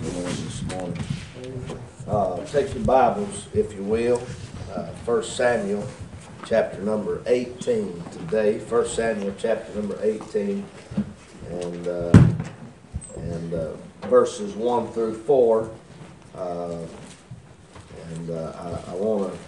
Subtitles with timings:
[0.00, 0.96] this morning.
[2.08, 4.16] Uh, take your Bibles, if you will,
[4.74, 5.86] uh, 1 Samuel
[6.46, 8.58] chapter number 18 today.
[8.58, 10.64] 1 Samuel chapter number 18
[11.50, 12.26] and, uh,
[13.16, 13.72] and uh,
[14.06, 15.70] verses 1 through 4.
[16.34, 16.76] Uh,
[18.10, 19.38] and uh, I, I want to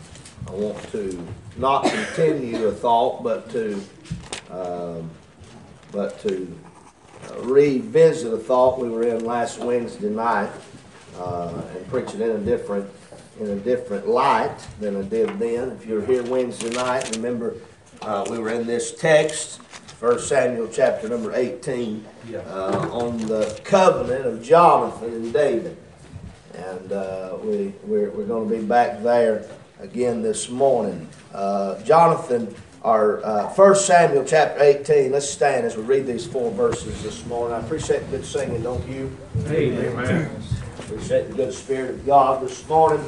[0.49, 1.25] I want to
[1.57, 3.81] not continue a thought, but to
[4.51, 5.09] um,
[5.93, 6.72] but to uh,
[7.39, 10.51] revisit a thought we were in last Wednesday night
[11.19, 12.91] uh, and preach it in a different
[13.41, 15.71] in a different light than I did then.
[15.71, 17.57] If you're here Wednesday night, remember
[18.03, 19.61] uh, we were in this text,
[20.01, 22.05] 1 Samuel chapter number 18,
[22.35, 25.77] uh, on the covenant of Jonathan and David.
[26.55, 29.47] And uh, we, we're, we're going to be back there
[29.81, 31.09] again this morning.
[31.33, 32.55] Uh, Jonathan,
[32.85, 37.25] our uh, 1 Samuel chapter 18, let's stand as we read these four verses this
[37.27, 37.57] morning.
[37.57, 39.17] I appreciate the good singing, don't you?
[39.47, 40.31] Amen.
[40.81, 43.05] Appreciate the good spirit of God this morning.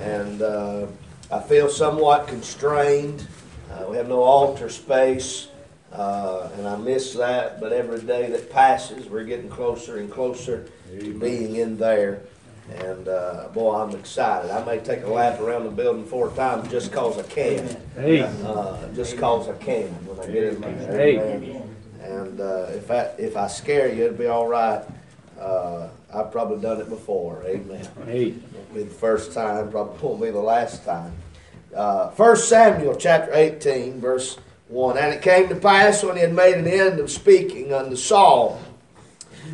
[0.00, 0.86] And uh,
[1.30, 3.26] I feel somewhat constrained.
[3.70, 5.48] Uh, we have no altar space.
[5.92, 10.68] Uh, and I miss that, but every day that passes, we're getting closer and closer
[10.88, 12.22] to being in there.
[12.70, 14.50] And uh, boy, I'm excited.
[14.50, 17.76] I may take a lap around the building four times just cause I can.
[17.96, 18.22] Hey.
[18.22, 20.92] Uh, just cause I can when I get in there.
[20.92, 21.18] Hey.
[21.18, 21.76] Amen.
[22.00, 24.82] And uh, if I if I scare you, it'll be all right.
[25.38, 27.42] Uh, I've probably done it before.
[27.44, 27.86] Amen.
[28.04, 28.34] Hey.
[28.54, 29.70] Won't be the first time.
[29.70, 31.12] Probably won't be the last time.
[31.74, 34.98] Uh, First Samuel chapter 18, verse 1.
[34.98, 38.60] And it came to pass when he had made an end of speaking unto Saul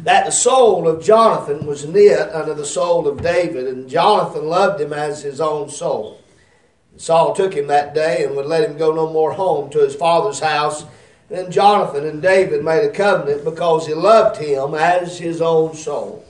[0.06, 4.80] that the soul of Jonathan was knit unto the soul of David, and Jonathan loved
[4.80, 6.22] him as his own soul.
[6.92, 9.80] And Saul took him that day and would let him go no more home to
[9.80, 10.84] his father's house.
[11.28, 16.24] Then Jonathan and David made a covenant because he loved him as his own soul.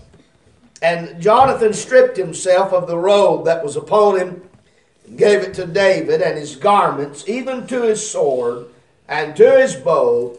[0.80, 4.42] And Jonathan stripped himself of the robe that was upon him
[5.06, 8.68] and gave it to David and his garments, even to his sword
[9.06, 10.38] and to his bow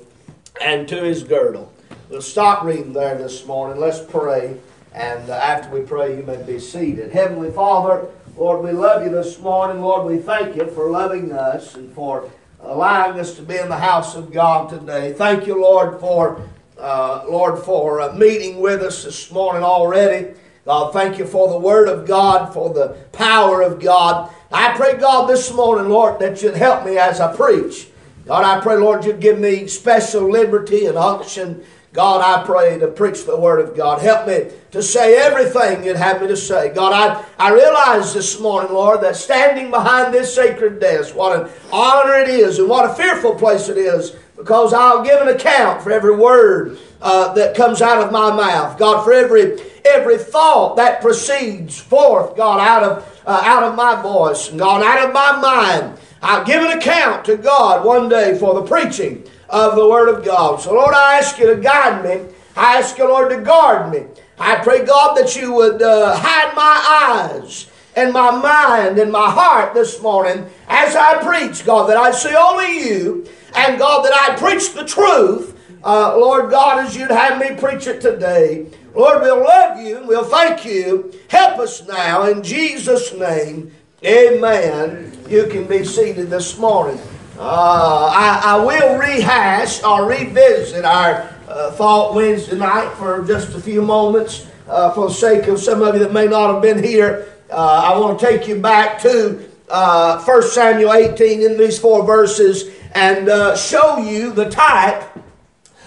[0.60, 1.72] and to his girdle.
[2.10, 3.82] We'll stop reading there this morning.
[3.82, 4.56] Let's pray.
[4.94, 7.12] And uh, after we pray, you may be seated.
[7.12, 8.08] Heavenly Father,
[8.38, 9.82] Lord, we love you this morning.
[9.82, 12.32] Lord, we thank you for loving us and for
[12.62, 15.12] allowing us to be in the house of God today.
[15.12, 16.42] Thank you, Lord, for
[16.78, 20.34] uh, Lord for uh, meeting with us this morning already.
[20.64, 24.34] God, thank you for the Word of God, for the power of God.
[24.50, 27.90] I pray, God, this morning, Lord, that you'd help me as I preach.
[28.26, 31.66] God, I pray, Lord, you'd give me special liberty and unction.
[31.94, 34.02] God, I pray to preach the Word of God.
[34.02, 36.74] Help me to say everything you'd have me to say.
[36.74, 41.50] God, I, I realize this morning, Lord, that standing behind this sacred desk, what an
[41.72, 45.82] honor it is and what a fearful place it is because I'll give an account
[45.82, 48.78] for every word uh, that comes out of my mouth.
[48.78, 54.00] God, for every every thought that proceeds forth, God, out of uh, out of my
[54.02, 55.98] voice, God, out of my mind.
[56.22, 60.26] I'll give an account to God one day for the preaching of the Word of
[60.26, 60.62] God.
[60.62, 62.34] So, Lord, I ask you to guide me.
[62.56, 64.06] I ask you, Lord, to guard me.
[64.40, 69.30] I pray, God, that you would uh, hide my eyes and my mind and my
[69.30, 74.14] heart this morning as I preach, God, that I see only you, and God, that
[74.14, 75.56] I preach the truth.
[75.84, 78.68] Uh, Lord God, as you'd have me preach it today.
[78.94, 81.14] Lord, we'll love you and we'll thank you.
[81.30, 83.72] Help us now in Jesus' name.
[84.04, 85.18] Amen.
[85.30, 87.00] You can be seated this morning.
[87.40, 93.60] Uh, I, I, will rehash or revisit our uh, thought Wednesday night for just a
[93.60, 96.84] few moments uh, for the sake of some of you that may not have been
[96.84, 97.28] here.
[97.52, 102.04] Uh, I want to take you back to uh, 1 Samuel 18 in these four
[102.04, 105.04] verses and uh, show you the type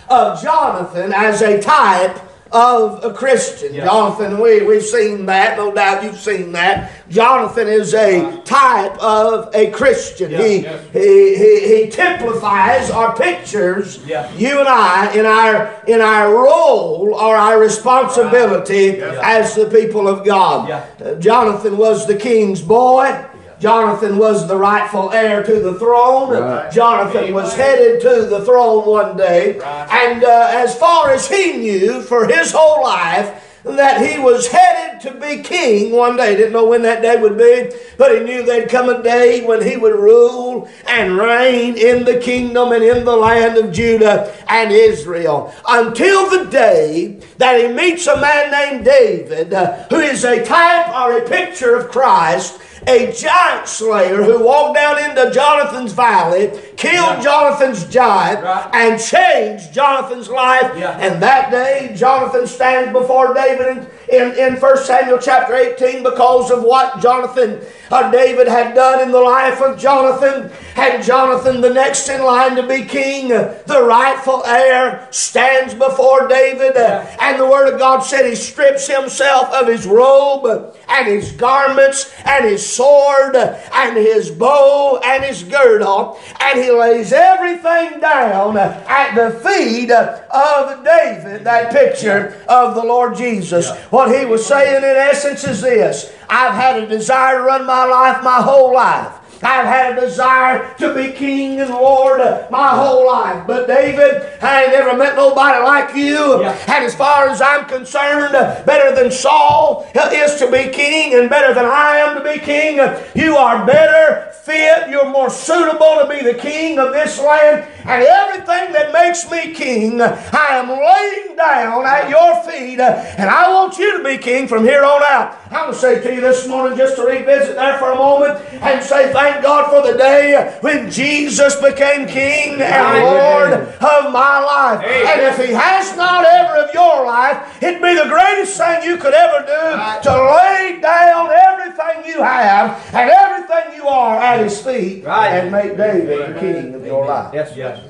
[0.08, 2.16] of Jonathan as a type
[2.52, 3.74] of a Christian.
[3.74, 3.86] Yes.
[3.86, 6.92] Jonathan, we, we've seen that, no doubt you've seen that.
[7.08, 8.42] Jonathan is a uh-huh.
[8.42, 10.30] type of a Christian.
[10.30, 10.86] Yes, he, yes.
[10.92, 14.06] he, he, he typifies or pictures
[14.36, 20.24] you and I in our in our role or our responsibility as the people of
[20.24, 21.20] God.
[21.20, 23.26] Jonathan was the king's boy.
[23.60, 26.30] Jonathan was the rightful heir to the throne.
[26.30, 26.72] Right.
[26.72, 29.58] Jonathan was headed to the throne one day.
[29.58, 29.88] Right.
[29.90, 35.02] And uh, as far as he knew for his whole life, that he was headed
[35.02, 36.34] to be king one day.
[36.36, 39.62] Didn't know when that day would be, but he knew there'd come a day when
[39.62, 44.72] he would rule and reign in the kingdom and in the land of Judah and
[44.72, 45.54] Israel.
[45.68, 50.88] Until the day that he meets a man named David, uh, who is a type
[50.94, 57.18] or a picture of Christ a giant slayer who walked down into Jonathan's valley, killed
[57.18, 57.20] yeah.
[57.20, 58.70] Jonathan's giant, right.
[58.74, 60.72] and changed Jonathan's life.
[60.76, 60.98] Yeah.
[60.98, 66.50] And that day, Jonathan stands before David in, in, in 1 Samuel chapter 18 because
[66.50, 67.60] of what Jonathan
[67.90, 70.50] uh, David had done in the life of Jonathan.
[70.76, 76.76] And Jonathan, the next in line to be king, the rightful heir, stands before David.
[76.76, 81.32] Uh, and the Word of God said he strips himself of his robe and his
[81.32, 86.18] garments and his sword and his bow and his girdle.
[86.40, 93.16] And he lays everything down at the feet of David, that picture of the Lord
[93.16, 93.70] Jesus.
[94.00, 97.84] What he was saying in essence is this I've had a desire to run my
[97.84, 99.19] life my whole life.
[99.42, 102.20] I've had a desire to be king and Lord
[102.50, 103.46] my whole life.
[103.46, 106.42] But David, I ain't never met nobody like you.
[106.42, 106.58] Yeah.
[106.68, 111.54] And as far as I'm concerned, better than Saul is to be king and better
[111.54, 112.76] than I am to be king.
[113.14, 114.88] You are better fit.
[114.90, 117.66] You're more suitable to be the king of this land.
[117.84, 122.80] And everything that makes me king, I am laying down at your feet.
[122.80, 125.38] And I want you to be king from here on out.
[125.50, 128.40] I'm going to say to you this morning, just to revisit there for a moment
[128.62, 134.12] and say thank thank God for the day when Jesus became King and Lord of
[134.12, 134.84] my life.
[134.84, 138.96] And if He has not ever of your life, it'd be the greatest thing you
[138.96, 144.60] could ever do to lay down everything you have and everything you are at His
[144.60, 147.32] feet and make David the King of your life.
[147.34, 147.80] Yes, yes.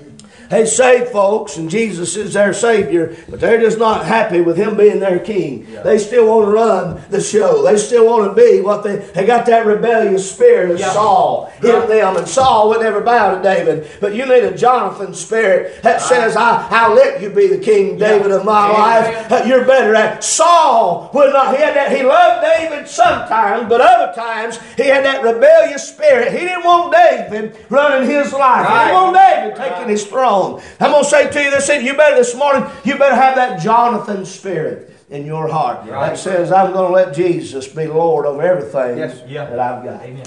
[0.50, 4.76] They saved folks, and Jesus is their Savior, but they're just not happy with Him
[4.76, 5.64] being their King.
[5.70, 5.82] Yeah.
[5.82, 7.62] They still want to run the show.
[7.62, 10.93] They still want to be what they they got that rebellious spirit of yeah.
[10.93, 13.88] Saul in them, and Saul would never bow to David.
[14.00, 17.97] But you need a Jonathan spirit that says, I, "I'll let you be the King,
[17.97, 19.47] David, of my life.
[19.47, 21.56] You're better at." Saul would not.
[21.56, 21.97] He had that.
[21.97, 26.32] He loved David sometimes, but other times he had that rebellious spirit.
[26.32, 28.67] He didn't want David running his life.
[28.67, 28.81] Right.
[28.81, 30.39] He didn't want David taking his throne.
[30.81, 33.60] I'm going to say to you this you better this morning, you better have that
[33.60, 36.10] Jonathan spirit in your heart right.
[36.10, 39.20] that says, I'm going to let Jesus be Lord over everything yes.
[39.26, 39.44] yeah.
[39.46, 40.02] that I've got.
[40.02, 40.22] Amen.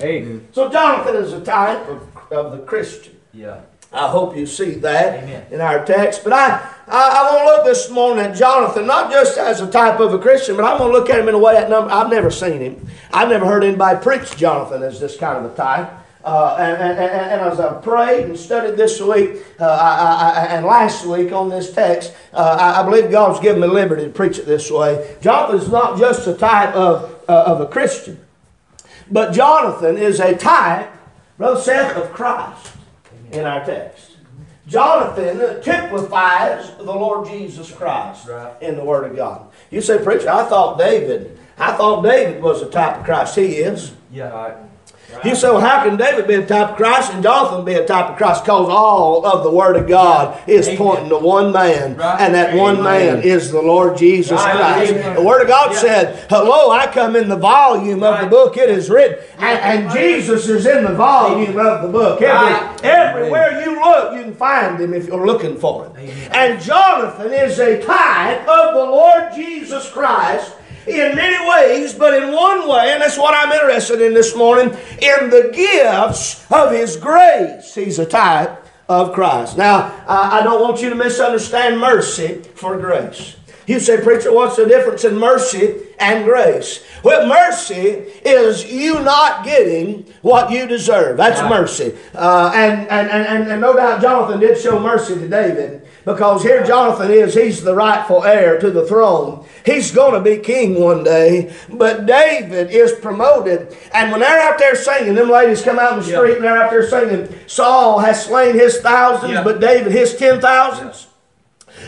[0.51, 3.17] So Jonathan is a type of, of the Christian.
[3.33, 3.61] Yeah.
[3.93, 5.45] I hope you see that Amen.
[5.51, 6.23] in our text.
[6.23, 9.69] But I, I, I want to look this morning at Jonathan, not just as a
[9.69, 11.69] type of a Christian, but I'm going to look at him in a way that
[11.69, 12.87] number, I've never seen him.
[13.13, 15.91] I've never heard anybody preach Jonathan as this kind of a type.
[16.23, 20.65] Uh, and, and, and, as I prayed and studied this week uh, I, I, and
[20.65, 24.39] last week on this text, uh, I, I, believe God's given me liberty to preach
[24.39, 25.17] it this way.
[25.21, 28.23] Jonathan is not just a type of, uh, of a Christian,
[29.11, 30.89] but Jonathan is a type,
[31.37, 32.71] Brother Seth, of Christ
[33.33, 34.11] in our text.
[34.65, 38.29] Jonathan typifies the Lord Jesus Christ
[38.61, 39.47] in the Word of God.
[39.69, 43.35] You say, Preacher, I thought David, I thought David was a type of Christ.
[43.35, 43.91] He is.
[44.09, 44.55] Yeah.
[45.23, 47.85] You say, well, how can David be a type of Christ and Jonathan be a
[47.85, 48.43] type of Christ?
[48.43, 50.77] Because all of the Word of God is Amen.
[50.77, 52.21] pointing to one man, right.
[52.21, 52.61] and that Amen.
[52.61, 54.55] one man is the Lord Jesus right.
[54.55, 54.93] Christ.
[54.93, 55.15] Amen.
[55.15, 55.79] The Word of God yeah.
[55.79, 58.23] said, Hello, I come in the volume right.
[58.23, 59.23] of the book, it is written.
[59.37, 62.21] And, and, Jesus is in the volume of the book.
[62.21, 66.09] Every, everywhere you look, you can find him if you're looking for him.
[66.31, 70.55] And Jonathan is a type of the Lord Jesus Christ
[70.87, 74.69] in many ways, but in one way, and that's what I'm interested in this morning,
[75.01, 77.73] in the gifts of His grace.
[77.73, 79.57] He's a type of Christ.
[79.57, 83.37] Now, I don't want you to misunderstand mercy for grace.
[83.65, 86.85] You say, Preacher, what's the difference in mercy and grace?
[87.01, 91.15] Well, mercy is you not getting what you deserve.
[91.15, 91.95] That's mercy.
[92.13, 96.63] Uh, and, and, and, and no doubt Jonathan did show mercy to David because here
[96.63, 99.45] Jonathan is, he's the rightful heir to the throne.
[99.65, 101.53] He's going to be king one day.
[101.69, 103.75] But David is promoted.
[103.93, 106.61] And when they're out there singing, them ladies come out in the street and they're
[106.61, 111.07] out there singing, Saul has slain his thousands, but David his ten thousands.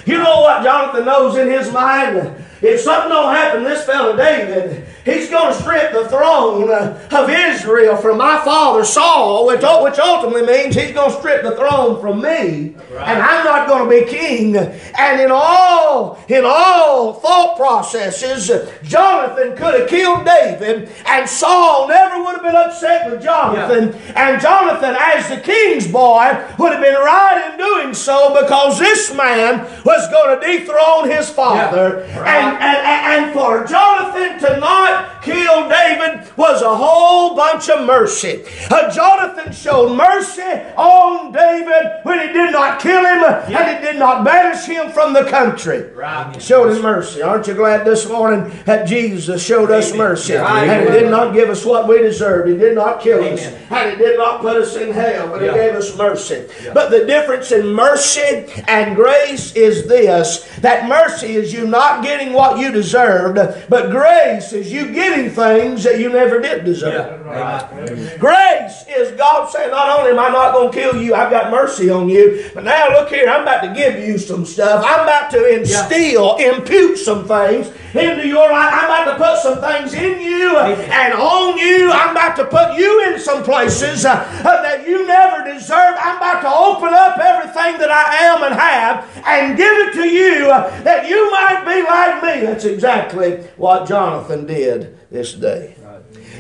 [0.06, 2.46] You know what Jonathan knows in his mind?
[2.66, 7.96] If something don't happen, this fellow David, he's going to strip the throne of Israel
[7.96, 12.76] from my father Saul, which, ultimately means he's going to strip the throne from me,
[12.92, 13.08] right.
[13.08, 14.56] and I'm not going to be king.
[14.58, 18.50] And in all, in all thought processes,
[18.84, 23.90] Jonathan could have killed David, and Saul never would have been upset with Jonathan.
[23.90, 24.30] Yeah.
[24.32, 29.14] And Jonathan, as the king's boy, would have been right in doing so because this
[29.14, 32.06] man was going to dethrone his father.
[32.08, 32.20] Yeah.
[32.20, 32.36] Right.
[32.36, 38.44] And and, and, for Jonathan to not kill David was a whole bunch of mercy.
[38.70, 40.42] Uh, Jonathan showed mercy
[40.78, 43.60] on David when he did not kill him yeah.
[43.60, 45.92] and he did not banish him from the country.
[45.94, 46.42] Right.
[46.42, 47.22] Showed him mercy.
[47.22, 49.80] Aren't you glad this morning that Jesus showed Amen.
[49.80, 50.36] us mercy?
[50.36, 50.68] Right.
[50.68, 52.50] And he did not give us what we deserved.
[52.50, 53.34] He did not kill Amen.
[53.34, 53.72] us.
[53.72, 55.52] And he did not put us in hell, but yeah.
[55.52, 56.46] he gave us mercy.
[56.74, 62.34] But the difference in mercy and grace is this that mercy is you not getting
[62.34, 63.36] what you deserved,
[63.70, 67.22] but grace is you getting things that you never did deserve.
[67.26, 67.62] Yeah.
[67.70, 68.20] Right.
[68.20, 71.52] Grace is God saying, Not only am I not going to kill you, I've got
[71.52, 74.84] mercy on you, but now look here, I'm about to give you some stuff.
[74.86, 76.56] I'm about to instill, yeah.
[76.56, 78.74] impute some things into your life.
[78.74, 81.92] I'm about to put some things in you and on you.
[81.92, 85.98] I'm about to put you in some places uh, that you never deserved.
[86.00, 90.08] I'm about to open up everything that I am and have and give it to
[90.08, 92.46] you uh, that you might be like me.
[92.46, 95.76] That's exactly what Jonathan did this day.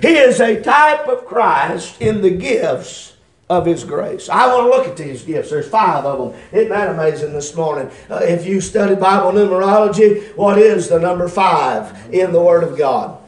[0.01, 3.14] He is a type of Christ in the gifts
[3.49, 4.27] of His grace.
[4.29, 5.51] I want to look at these gifts.
[5.51, 6.41] There's five of them.
[6.51, 7.91] Isn't that amazing this morning?
[8.09, 12.77] Uh, if you study Bible numerology, what is the number five in the Word of
[12.77, 13.21] God?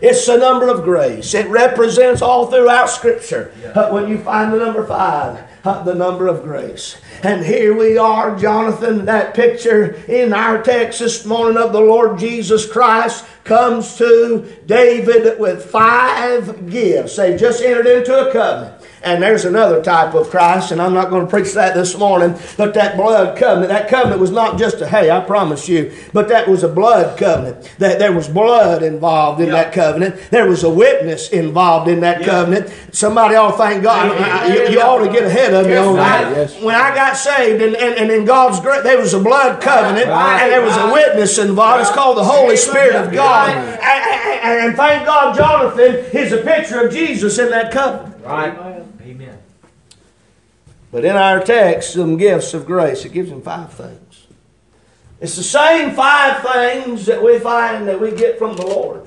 [0.00, 1.32] It's the number of grace.
[1.34, 3.52] It represents all throughout Scripture.
[3.74, 6.96] Uh, when you find the number five, uh, the number of grace.
[7.22, 12.18] And here we are, Jonathan, that picture in our text this morning of the Lord
[12.18, 17.16] Jesus Christ comes to David with five gifts.
[17.16, 18.75] They've just entered into a covenant.
[19.06, 22.36] And there's another type of Christ, and I'm not going to preach that this morning,
[22.56, 26.26] but that blood covenant, that covenant was not just a, hey, I promise you, but
[26.26, 27.72] that was a blood covenant.
[27.78, 29.62] That there was blood involved in yeah.
[29.62, 30.16] that covenant.
[30.30, 32.26] There was a witness involved in that yeah.
[32.26, 32.74] covenant.
[32.90, 34.18] Somebody ought to thank God.
[34.18, 34.46] Yeah.
[34.46, 36.36] You, you, ought to get ahead of me on that.
[36.36, 36.60] Yes.
[36.60, 40.08] When I got saved, and, and, and in God's grace, there was a blood covenant,
[40.08, 40.42] right.
[40.42, 41.82] and there was a witness involved.
[41.82, 43.50] It's called the Holy Spirit of God.
[43.50, 48.24] And, and, and thank God, Jonathan is a picture of Jesus in that covenant.
[48.24, 48.75] Right.
[50.96, 54.26] But in our text, some gifts of grace, it gives them five things.
[55.20, 59.02] It's the same five things that we find that we get from the Lord.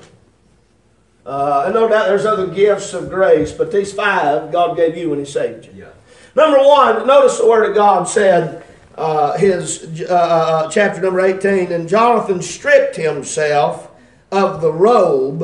[1.26, 5.10] Uh, and no doubt there's other gifts of grace, but these five God gave you
[5.10, 5.72] when He saved you.
[5.74, 5.88] Yeah.
[6.36, 8.62] Number one, notice the Word of God said,
[8.96, 13.90] uh, his uh, uh chapter number 18, and Jonathan stripped himself
[14.30, 15.40] of the robe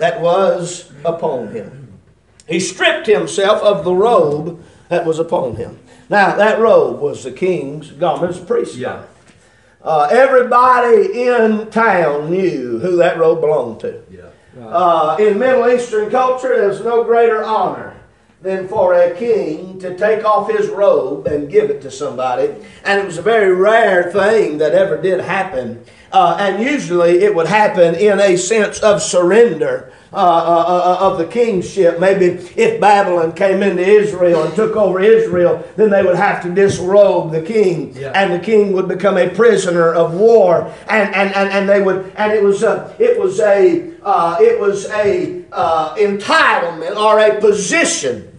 [0.00, 2.00] that was upon him.
[2.48, 5.78] He stripped himself of the robe that was upon him.
[6.08, 8.76] Now, that robe was the king's garment, priest.
[8.76, 9.04] Yeah.
[9.82, 14.02] Uh, everybody in town knew who that robe belonged to.
[14.10, 14.66] Yeah.
[14.66, 17.94] Uh, in Middle Eastern culture, there's no greater honor
[18.40, 22.54] than for a king to take off his robe and give it to somebody.
[22.84, 25.84] And it was a very rare thing that ever did happen.
[26.12, 31.18] Uh, and usually it would happen in a sense of surrender uh, uh, uh, of
[31.18, 32.00] the kingship.
[32.00, 36.54] Maybe if Babylon came into Israel and took over Israel, then they would have to
[36.54, 38.12] disrobe the king, yeah.
[38.14, 40.72] and the king would become a prisoner of war.
[40.88, 44.58] And and, and, and they would and it was a it was a uh, it
[44.58, 48.37] was a uh, entitlement or a position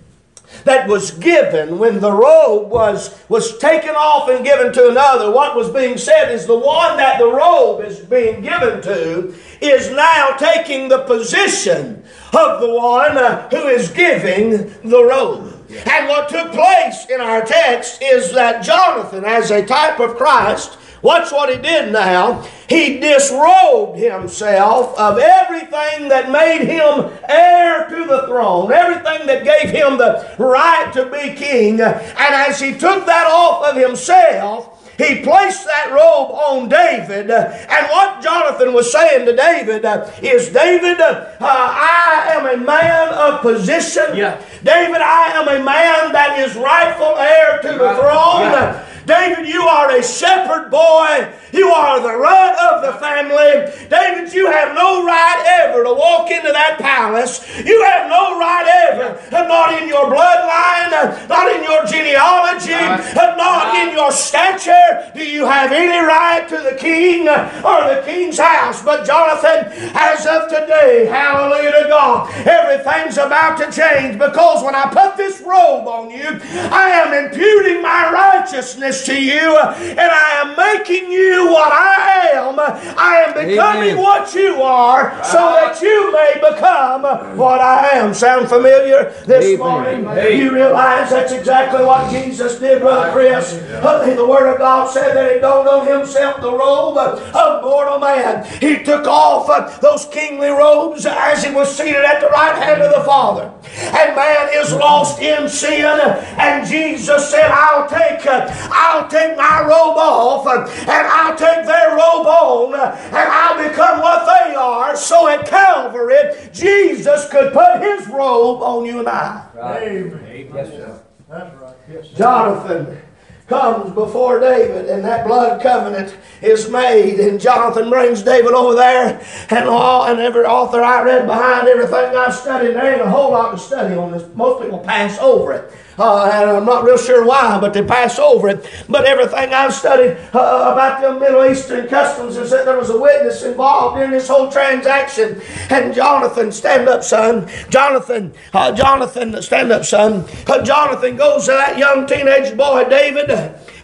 [0.64, 5.32] that was given when the robe was, was taken off and given to another.
[5.32, 9.92] What was being said is the one that the robe is being given to is
[9.92, 12.04] now taking the position
[12.34, 14.52] of the one uh, who is giving
[14.90, 15.56] the robe.
[15.70, 20.78] And what took place in our text is that Jonathan, as a type of Christ,
[21.02, 22.42] Watch what he did now.
[22.68, 29.72] He disrobed himself of everything that made him heir to the throne, everything that gave
[29.72, 31.80] him the right to be king.
[31.82, 37.32] And as he took that off of himself, he placed that robe on David.
[37.32, 39.86] And what Jonathan was saying to David
[40.22, 44.18] is David, uh, I am a man of position.
[44.18, 44.42] Yeah.
[44.62, 48.52] David, I am a man that is rightful heir to the throne.
[48.52, 48.86] Yeah.
[49.10, 51.34] David, you are a shepherd boy.
[51.52, 53.74] You are the runt of the family.
[53.90, 57.42] David, you have no right ever to walk into that palace.
[57.66, 60.94] You have no right ever, not in your bloodline,
[61.28, 62.78] not in your genealogy,
[63.18, 68.38] not in your stature, do you have any right to the king or the king's
[68.38, 68.84] house.
[68.84, 74.86] But Jonathan, as of today, hallelujah to God, everything's about to change because when I
[74.94, 76.40] put this robe on you,
[76.70, 82.60] I am imputing my righteousness to you, and I am making you what I am.
[82.60, 83.98] I am becoming Amen.
[83.98, 87.04] what you are so that you may become
[87.38, 88.14] what I am.
[88.14, 90.04] Sound familiar this Amen.
[90.04, 90.40] morning?
[90.40, 93.54] You realize that's exactly what Jesus did, Brother Chris.
[93.54, 98.46] The Word of God said that He donned on Himself the robe of mortal man.
[98.60, 102.82] He took off uh, those kingly robes as He was seated at the right hand
[102.82, 103.54] of the Father.
[103.78, 106.00] And man is lost in sin.
[106.38, 111.92] And Jesus said, I'll take, uh, I'll take my robe off and I'll take their
[111.92, 114.96] robe on and I'll become what they are.
[114.96, 116.18] So at Calvary,
[116.54, 119.46] Jesus could put his robe on you and I.
[119.58, 120.50] Amen.
[120.54, 121.02] Yes, sir.
[121.30, 121.76] That's right.
[121.92, 122.18] Yes, sir.
[122.18, 123.02] Jonathan
[123.50, 127.20] comes before David, and that blood covenant is made.
[127.20, 132.16] And Jonathan brings David over there, and all and every author I read behind everything
[132.16, 134.24] I've studied, there ain't a whole lot to study on this.
[134.36, 135.74] Most people pass over it.
[136.00, 138.66] Uh, and I'm not real sure why, but they pass over it.
[138.88, 142.98] But everything I've studied uh, about the Middle Eastern customs is that there was a
[142.98, 145.42] witness involved in this whole transaction.
[145.70, 147.50] And Jonathan, stand up, son.
[147.70, 150.26] Jonathan, uh, Jonathan, stand up, son.
[150.48, 153.30] Uh, Jonathan goes to that young teenage boy, David.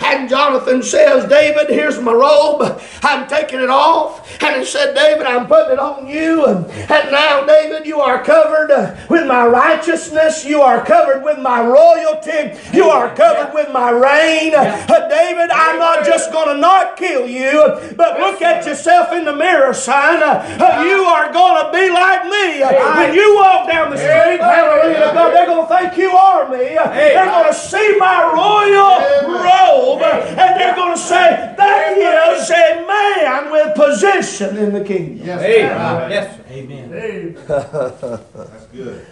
[0.06, 2.80] And Jonathan says, David, here's my robe.
[3.02, 4.22] I'm taking it off.
[4.42, 6.46] And he said, David, I'm putting it on you.
[6.46, 8.70] And, and now, David, you are covered
[9.10, 10.46] with my righteousness.
[10.46, 12.58] You are covered with my royalty.
[12.72, 14.54] You are covered with my reign.
[14.56, 17.52] Uh, David, I'm not just going to not kill you,
[17.98, 20.22] but look at yourself in the mirror, son.
[20.24, 22.62] Uh, you are going to be like me.
[22.62, 26.76] When you walk down the street, hallelujah God, they're going to think you are me.
[26.76, 32.50] They're going to see my royal robe, uh, and they're going to say, that is
[32.50, 35.28] a man with position in the kingdom.
[35.30, 36.12] Amen.
[36.12, 36.40] Yes.
[36.50, 37.36] Amen.
[37.48, 39.06] That's good.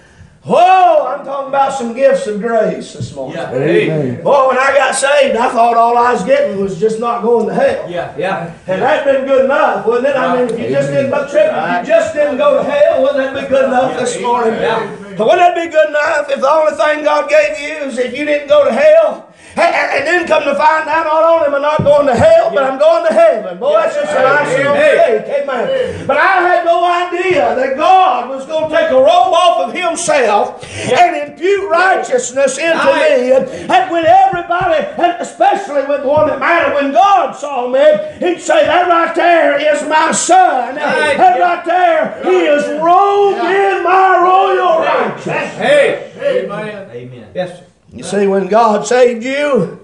[0.46, 3.38] Whoa, I'm talking about some gifts of grace this morning.
[3.38, 3.54] Yeah.
[3.54, 4.22] Amen.
[4.24, 7.48] Boy, when I got saved, I thought all I was getting was just not going
[7.48, 7.90] to hell.
[7.90, 8.14] Yeah.
[8.18, 8.54] Yeah.
[8.68, 10.18] And that'd been good enough, wouldn't it?
[10.18, 13.02] I mean, if you just didn't, but Tripp, if you just didn't go to hell,
[13.04, 14.56] wouldn't that be good enough this morning?
[14.56, 18.26] Wouldn't that be good enough if the only thing God gave you is if you
[18.26, 19.33] didn't go to hell?
[19.56, 22.16] And, and- and then come to find out, not only am I not going to
[22.16, 23.58] hell, but I'm going to heaven.
[23.60, 25.44] Boy, that's just an icing on the cake.
[25.44, 26.08] Amen.
[26.08, 29.74] But I had no idea that God was going to take a robe off of
[29.74, 33.32] Himself and impute righteousness into me.
[33.34, 37.80] And, and when everybody, and especially with the one that mattered, when God saw me,
[38.20, 40.76] He'd say, That right there is my son.
[40.76, 45.54] That right there, He is robed in my royal righteousness.
[45.58, 46.44] Hey.
[46.44, 46.90] Amen.
[46.90, 47.28] Amen.
[47.36, 47.63] Yes, sir.
[47.94, 49.80] You see, when God saved you,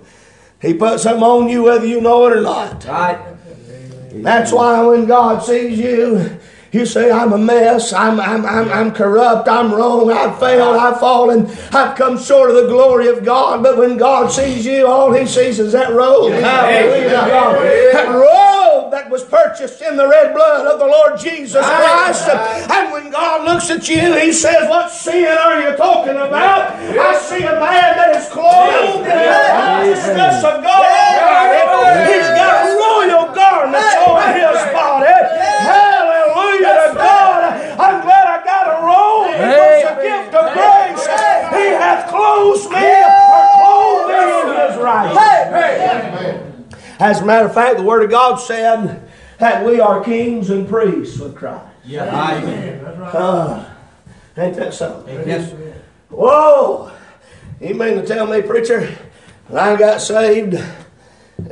[0.61, 2.83] He put something on you whether you know it or not.
[2.85, 3.19] Right.
[4.11, 6.39] That's why when God sees you,
[6.71, 10.99] you say, I'm a mess, I'm, I'm, I'm, I'm corrupt, I'm wrong, I've failed, I've
[10.99, 13.63] fallen, I've come short of the glory of God.
[13.63, 16.31] But when God sees you, all He sees is that robe.
[16.31, 17.09] Hallelujah.
[17.91, 18.09] That
[18.91, 22.27] that was purchased in the red blood of the Lord Jesus Christ.
[22.69, 26.73] And when God looks at you, He says, What sin are you talking about?
[26.75, 30.85] I see a man that is clothed in the righteousness of God.
[32.09, 35.13] He's got royal garments on his body.
[35.65, 37.41] Hallelujah to God.
[37.79, 39.33] I'm glad I got a robe.
[39.37, 41.05] It's a gift of grace.
[41.55, 46.48] He hath clothed me or clothed me in his righteousness.
[46.99, 50.67] As a matter of fact, the Word of God said that we are kings and
[50.67, 51.65] priests with Christ.
[51.85, 52.03] Yeah.
[52.05, 52.85] Amen.
[52.85, 53.73] Uh,
[54.37, 55.15] ain't that something?
[55.27, 55.53] Yes.
[56.09, 56.91] Whoa!
[57.61, 58.97] You mean to tell me, preacher,
[59.47, 60.61] when I got saved,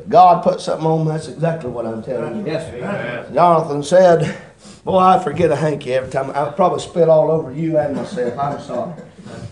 [0.10, 1.14] God put something on me?
[1.14, 2.52] That's exactly what I'm telling you.
[2.52, 3.32] Yes, sir.
[3.34, 4.38] Jonathan said,
[4.84, 6.30] Boy, I forget a hanky every time.
[6.32, 8.38] I probably spit all over you and myself.
[8.38, 8.94] I'm sorry.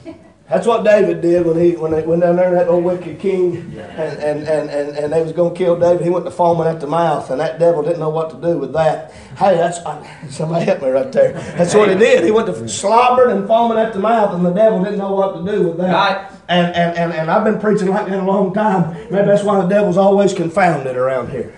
[0.48, 3.18] That's what David did when he when they went down there and that old wicked
[3.20, 6.04] king and, and, and, and, and they was gonna kill David.
[6.04, 8.60] He went to foaming at the mouth, and that devil didn't know what to do
[8.60, 9.12] with that.
[9.38, 11.34] Hey, that's uh, somebody help me right there.
[11.34, 12.24] That's what he did.
[12.24, 15.34] He went to slobbering and foaming at the mouth, and the devil didn't know what
[15.34, 15.92] to do with that.
[15.92, 16.32] Right.
[16.48, 18.94] And, and, and, and I've been preaching like that a long time.
[19.10, 21.56] Maybe that's why the devil's always confounded around here.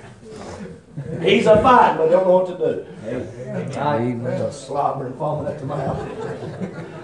[1.21, 2.85] He's a fight, but don't know what to do.
[4.23, 7.03] There's a slobbering, foaming at the mouth.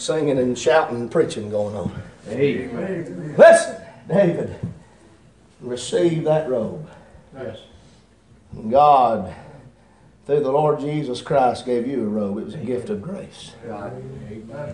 [0.00, 2.02] Singing and shouting and preaching going on.
[2.28, 3.34] Amen.
[3.36, 4.56] Listen, David,
[5.60, 6.88] receive that robe.
[7.34, 7.58] Yes.
[8.70, 9.34] God,
[10.24, 12.38] through the Lord Jesus Christ, gave you a robe.
[12.38, 13.52] It was a gift of grace.
[13.62, 13.92] Right.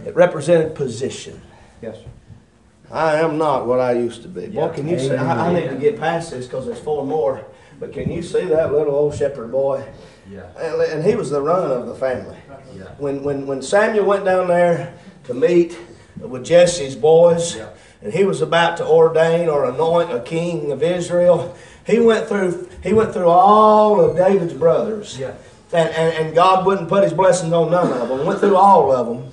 [0.06, 1.42] It represented position.
[1.82, 1.98] Yes.
[2.92, 4.46] I am not what I used to be.
[4.46, 5.10] Boy, can you see?
[5.10, 7.44] I, I need to get past this because there's four more.
[7.80, 9.84] But can you see that little old shepherd boy?
[10.30, 10.46] Yeah.
[10.56, 12.36] And, and he was the run of the family.
[12.76, 12.84] Yeah.
[12.98, 15.78] When, when, when Samuel went down there to meet
[16.18, 17.68] with Jesse's boys, Yeah.
[18.02, 21.54] and he was about to ordain or anoint a king of Israel,
[21.86, 25.18] He went through he went through all of David's brothers.
[25.18, 25.34] Yeah.
[25.72, 28.24] And, and, and God wouldn't put his blessings on none of them.
[28.24, 29.32] Went through all of them.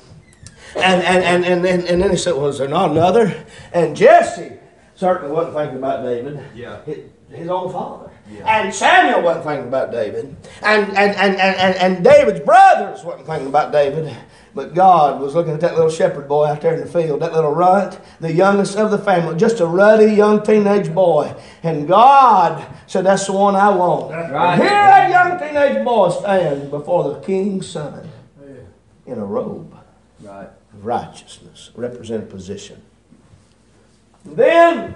[0.76, 3.46] And, and, and, and, then, and then he said, Was there not another?
[3.72, 4.54] And Jesse
[4.96, 6.44] certainly wasn't thinking about David.
[6.56, 6.82] Yeah.
[7.30, 8.12] His, own father.
[8.32, 8.62] Yeah.
[8.62, 10.36] And Samuel wasn't thinking about David.
[10.62, 14.16] And, and, and, and, and, and David's brothers wasn't thinking about David.
[14.56, 17.34] But God was looking at that little shepherd boy out there in the field, that
[17.34, 21.34] little runt, the youngest of the family, just a ruddy young teenage boy.
[21.64, 24.10] And God said, That's the one I want.
[24.12, 24.60] That's And right.
[24.60, 28.08] here that young teenage boy stands before the king's son
[28.40, 29.12] Yeah.
[29.14, 29.76] in a robe
[30.22, 30.50] Right.
[30.74, 32.80] of righteousness, represent a position.
[34.26, 34.94] And then,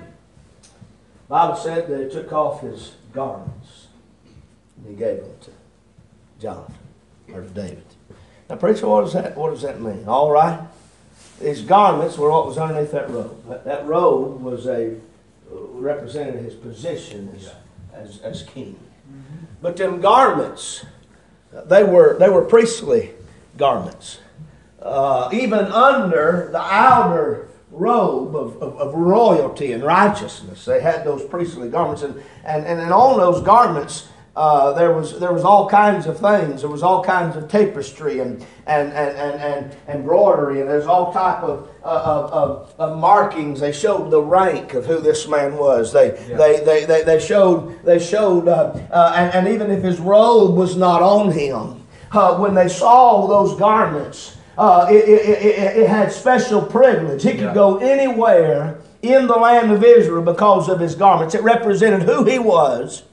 [0.62, 3.88] the Bible said that he took off his garments
[4.78, 5.52] and he gave them to
[6.40, 6.76] Jonathan
[7.34, 7.84] or to David.
[8.50, 10.06] Now, preacher, what does that what does that mean?
[10.08, 10.60] All right,
[11.40, 13.48] his garments were what was underneath that robe.
[13.48, 14.96] That, that robe was a
[15.50, 17.54] represented his position as,
[17.94, 18.78] as, as king.
[19.62, 20.86] But them garments,
[21.66, 23.12] they were they were priestly
[23.58, 24.20] garments
[24.88, 30.66] uh, even under the outer robe of, of, of royalty and righteousness.
[30.66, 34.08] They had those priestly garments, and, and, and, and on those garments,
[34.38, 36.62] uh, there was there was all kinds of things.
[36.62, 41.12] There was all kinds of tapestry and and and, and, and embroidery, and there's all
[41.12, 43.60] type of, uh, of, of, of markings.
[43.60, 45.92] They showed the rank of who this man was.
[45.92, 46.38] They Yeah.
[46.38, 50.56] they, they, they they showed they showed uh, uh, and, and even if his robe
[50.56, 55.90] was not on him, uh, when they saw those garments, uh, it, it, it, it
[55.90, 57.24] had special privilege.
[57.24, 57.54] He could Yeah.
[57.56, 61.34] go anywhere in the land of Israel because of his garments.
[61.36, 63.04] It represented who he was.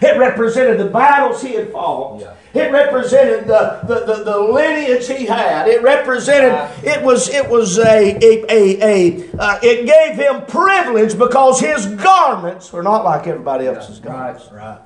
[0.00, 2.20] It represented the battles he had fought.
[2.20, 2.34] Yeah.
[2.54, 5.68] It represented the, the, the, the lineage he had.
[5.68, 6.52] It represented
[6.84, 11.86] it was it was a a, a, a uh, it gave him privilege because his
[11.86, 14.48] garments were not like everybody else's garments.
[14.50, 14.78] Right.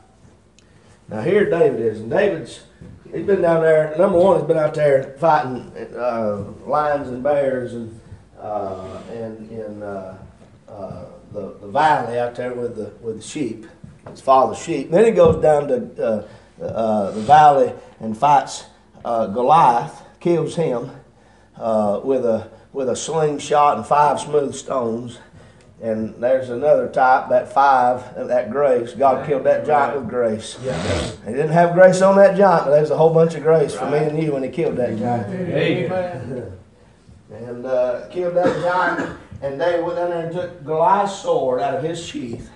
[1.09, 2.65] Now here David is, and David's
[3.13, 3.95] he's been down there.
[3.97, 8.01] Number one, he's been out there fighting uh, lions and bears, and
[8.41, 10.19] uh, and in uh,
[10.69, 13.67] uh, the the valley out there with the with the sheep,
[14.11, 14.91] his father's sheep.
[14.91, 16.27] then he goes down to
[16.61, 18.65] uh, uh, the valley and fights
[19.05, 20.91] uh, Goliath, kills him
[21.57, 25.19] uh, with a with a slingshot and five smooth stones.
[25.83, 28.95] And there's another type, that five, that grace.
[28.95, 30.57] God killed that giant with grace.
[30.63, 31.11] Yeah.
[31.27, 33.91] He didn't have grace on that giant, but there's a whole bunch of grace for
[33.91, 35.29] me and you when he killed that giant.
[35.29, 36.53] Amen.
[37.33, 41.75] And uh, killed that giant, and they went in there and took Goliath's sword out
[41.75, 42.49] of his sheath,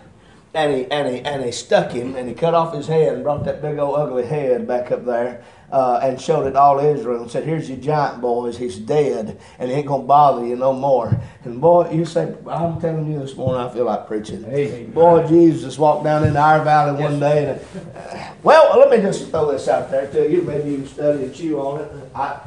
[0.57, 3.23] and he and he and he stuck him, and he cut off his head and
[3.23, 7.21] brought that big old ugly head back up there, uh, and showed it all Israel
[7.21, 8.57] and said, "Here's your giant, boys.
[8.57, 11.14] He's dead, and he ain't gonna bother you no more."
[11.45, 14.47] And boy, you say, I'm telling you this morning, I feel like preaching.
[14.47, 14.92] Amen.
[14.92, 19.29] Boy, Jesus walked down into our valley one day, and uh, well, let me just
[19.29, 20.40] throw this out there to you.
[20.40, 21.92] Maybe you can study and chew on it.
[22.14, 22.40] I,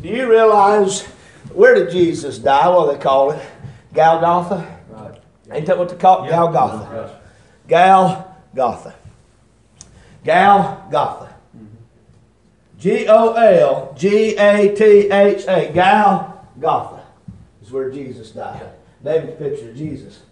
[0.00, 1.02] do you realize
[1.52, 2.68] where did Jesus die?
[2.68, 3.44] What do they call it?
[3.92, 4.78] Golgotha.
[4.88, 5.20] Right.
[5.50, 6.30] Ain't that what they call it?
[6.30, 7.22] Golgotha.
[7.68, 8.94] Golgotha.
[10.24, 11.34] Golgotha.
[12.78, 15.72] G O L G A T H A.
[15.72, 17.04] Golgotha
[17.62, 18.70] is where Jesus died.
[19.02, 20.22] David's picture of Jesus.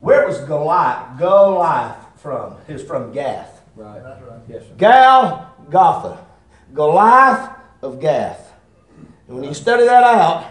[0.00, 1.18] Where was Goliath?
[1.18, 2.56] Goliath from?
[2.66, 3.62] He was from Gath.
[3.76, 4.02] Right.
[4.02, 4.40] That's right.
[4.48, 4.74] Yes, sir.
[4.76, 6.26] Golgotha.
[6.74, 7.50] Goliath
[7.82, 8.52] of Gath.
[9.26, 10.46] And when you study that out,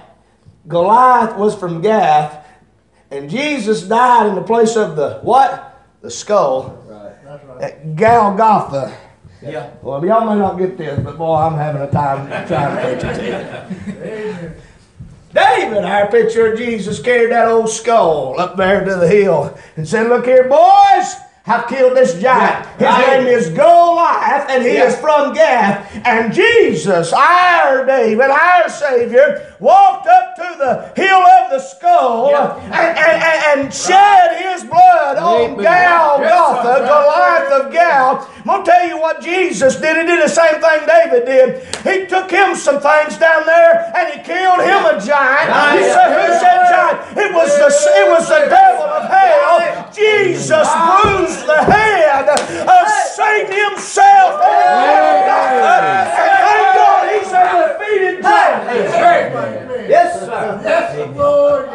[0.67, 2.45] Goliath was from Gath,
[3.11, 5.68] and Jesus died in the place of the what?
[6.01, 7.23] The skull Right.
[7.25, 7.62] That's right.
[7.62, 8.97] at Golgotha.
[9.41, 9.69] Yeah.
[9.81, 13.03] Well, y'all may not get this, but boy, I'm having a time trying to preach
[13.03, 13.25] it to
[13.95, 14.03] you.
[14.03, 14.55] Amen.
[15.33, 19.88] David, our picture of Jesus, carried that old skull up there to the hill and
[19.88, 21.15] said, Look here, boys,
[21.49, 22.65] I've killed this giant.
[22.77, 23.07] His Right.
[23.23, 24.83] name is Goliath, and he Yeah.
[24.85, 25.79] is from Gath.
[26.05, 32.53] And Jesus, our David, our Savior, walked up to the hill of the skull Yeah.
[32.71, 35.55] and, and, and, shed his blood on.
[35.55, 36.89] Golgotha, Yes.
[36.89, 38.27] Goliath of Gath.
[38.39, 39.97] I'm going to tell you what Jesus did.
[39.97, 41.49] He did the same thing David did.
[41.83, 45.49] He took him some things down there and he killed him a giant.
[45.77, 46.99] He said, Who said giant?
[47.17, 49.89] It was the, it was the devil of hell.
[49.93, 50.67] Jesus
[51.03, 52.39] bruised the head of
[53.13, 54.41] Satan himself.
[54.41, 55.25] And
[56.15, 57.36] thank God he's a
[57.78, 58.63] defeated giant.
[59.89, 60.62] Yes, sir.
[60.63, 61.69] Yes, Lord.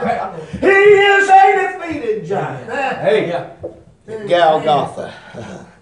[0.61, 1.33] He is a
[1.79, 2.71] defeated giant.
[3.01, 3.45] Hey, yeah.
[4.29, 5.13] Golgotha.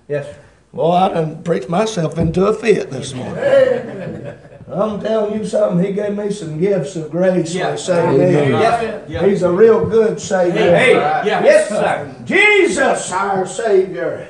[0.09, 0.37] Yes, sir.
[0.73, 4.39] Boy, I done preached myself into a fit this morning.
[4.71, 7.73] I'm telling you something, he gave me some gifts of grace when Yeah.
[7.73, 8.19] he saved me.
[8.51, 9.05] Yes.
[9.09, 9.27] Yeah.
[9.27, 10.77] He's a real good Savior.
[10.77, 11.25] Hey, yeah.
[11.45, 12.15] Yes, sir.
[12.25, 14.29] Jesus, our Savior,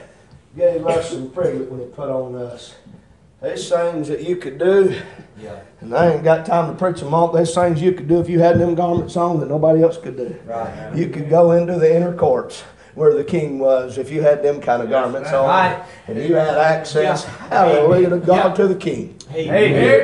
[0.56, 2.74] gave us some privilege when He put on us.
[3.40, 4.94] There's things that you could do,
[5.40, 5.50] Yeah.
[5.80, 7.28] and I ain't got time to preach them all.
[7.28, 10.16] There's things you could do if you had them garments on that nobody else could
[10.16, 10.34] do.
[10.46, 10.68] Right.
[10.94, 12.62] You could go into the inner courts
[12.94, 15.46] where the king was if you had them kind of garments on.
[15.48, 15.84] Right.
[16.06, 17.48] And you had access, Yeah.
[17.48, 18.54] hallelujah, to God, Yeah.
[18.54, 19.16] to the king.
[19.30, 19.48] Hey.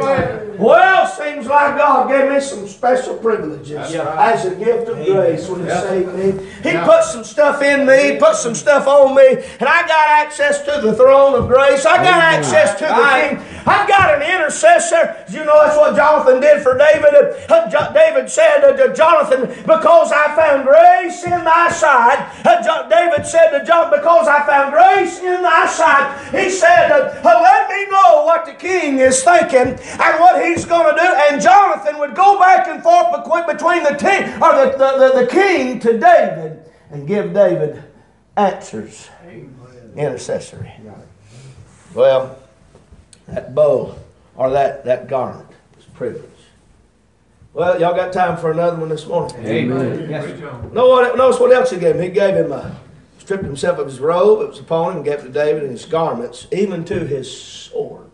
[0.00, 0.44] Amen.
[0.58, 4.14] Well, seems like God gave me some special privileges Yeah.
[4.18, 5.12] as a gift of Amen.
[5.14, 5.80] grace when He Yeah.
[5.80, 6.34] saved me.
[6.62, 6.84] He Yeah.
[6.84, 10.80] put some stuff in me, put some stuff on me, and I got access to
[10.80, 11.86] the throne of grace.
[11.86, 13.44] I got access to the King.
[13.66, 15.14] I've got an intercessor.
[15.28, 17.36] You know that's what Jonathan did for David.
[17.48, 23.26] Uh, David said uh, to Jonathan, "Because I found grace in thy sight." Uh, David
[23.26, 26.90] said to Jonathan, "Because I found grace in thy sight." He said,
[27.22, 31.40] "Let me know what the king is thinking and what he's going to do." And
[31.40, 33.12] Jonathan would go back and forth
[33.46, 37.82] between the king or the, the, the, the king to David and give David
[38.36, 39.08] answers
[39.96, 40.72] intercessory.
[41.94, 42.38] Well,
[43.26, 43.96] that bow
[44.36, 46.24] or that, that garment is privilege.
[47.52, 49.44] Well, y'all got time for another one this morning?
[49.44, 50.08] Amen.
[50.08, 50.40] Yes.
[50.72, 52.02] No, what, notice what else he gave him.
[52.02, 52.78] He gave him a,
[53.18, 55.72] stripped himself of his robe, it was upon him, and gave it to David and
[55.72, 58.10] his garments, even to his sword.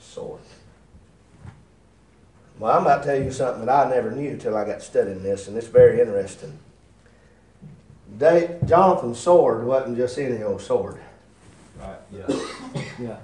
[0.00, 0.40] Sword.
[2.58, 5.22] Well, I'm about to tell you something that I never knew till I got studying
[5.22, 6.58] this, and it's very interesting.
[8.18, 11.00] Da- Jonathan's sword wasn't just any old sword.
[11.78, 11.98] Right.
[12.12, 12.26] Yeah.
[12.98, 13.16] Yeah.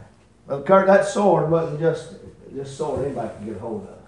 [0.47, 2.15] Well, Kurt, that sword wasn't just
[2.55, 3.99] just sword anybody could get a hold of.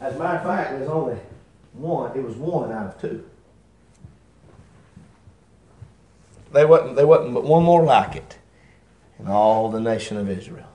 [0.00, 1.18] As a matter of fact, there's only
[1.72, 2.16] one.
[2.16, 3.24] It was one out of two.
[6.52, 6.94] They wasn't.
[6.94, 8.38] They wasn't but one more like it
[9.18, 10.68] in all the nation of Israel.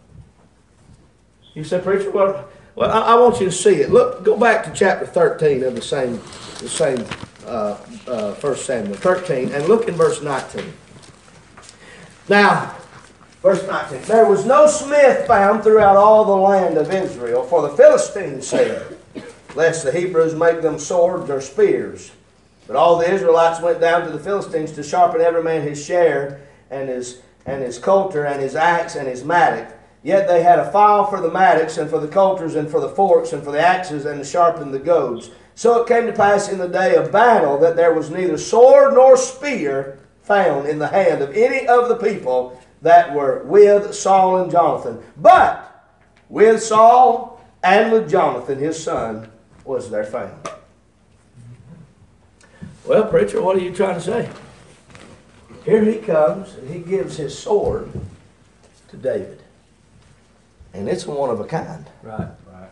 [1.53, 3.89] You said, preacher, well, well, I, I want you to see it.
[3.91, 6.15] Look, go back to chapter thirteen of the same
[6.60, 7.05] the same
[7.45, 10.73] uh, uh, First Samuel thirteen, and look in verse nineteen.
[12.29, 12.75] Now,
[13.41, 14.03] Verse 19.
[14.03, 18.97] There was no smith found throughout all the land of Israel, for the Philistines said,
[19.55, 22.12] Lest the Hebrews make them swords or spears.
[22.67, 26.41] But all the Israelites went down to the Philistines to sharpen every man his share,
[26.69, 29.75] and his and his coulter, and his axe, and his mattock.
[30.03, 32.89] Yet they had a file for the mattocks, and for the coulters, and for the
[32.89, 35.29] forks, and for the axes, and to sharpen the goads.
[35.53, 38.95] So it came to pass in the day of battle that there was neither sword
[38.95, 44.37] nor spear found in the hand of any of the people that were with Saul
[44.37, 45.03] and Jonathan.
[45.17, 45.67] But
[46.29, 49.29] with Saul and with Jonathan, his son,
[49.65, 50.49] was there found.
[52.85, 54.29] Well, preacher, what are you trying to say?
[55.63, 57.91] Here he comes and he gives his sword
[58.87, 59.43] to David.
[60.73, 61.86] And it's one of a kind.
[62.01, 62.29] Right.
[62.51, 62.69] Right.